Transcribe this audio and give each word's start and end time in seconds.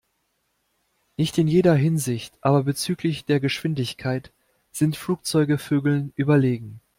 Nicht 1.17 1.37
in 1.37 1.47
jeder 1.47 1.75
Hinsicht, 1.75 2.35
aber 2.41 2.63
bezüglich 2.63 3.25
der 3.25 3.39
Geschwindigkeit 3.39 4.33
sind 4.71 4.97
Flugzeuge 4.97 5.59
Vögeln 5.59 6.11
überlegen. 6.15 6.81